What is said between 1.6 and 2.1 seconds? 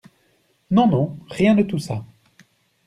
tout ça.